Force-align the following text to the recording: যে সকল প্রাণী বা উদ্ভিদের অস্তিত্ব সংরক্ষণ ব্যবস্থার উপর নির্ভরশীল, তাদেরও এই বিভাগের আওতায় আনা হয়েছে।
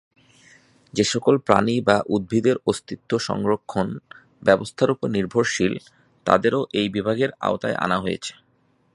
যে 0.93 1.03
সকল 1.03 1.35
প্রাণী 1.37 1.75
বা 1.81 1.97
উদ্ভিদের 2.07 2.57
অস্তিত্ব 2.65 3.11
সংরক্ষণ 3.19 3.87
ব্যবস্থার 4.43 4.93
উপর 4.95 5.07
নির্ভরশীল, 5.09 5.73
তাদেরও 6.25 6.61
এই 6.73 6.87
বিভাগের 6.89 7.29
আওতায় 7.39 7.79
আনা 7.79 7.97
হয়েছে। 7.99 8.33